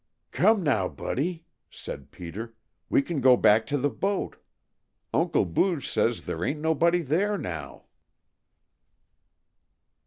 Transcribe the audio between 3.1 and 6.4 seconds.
go back to the boat. Uncle Booge says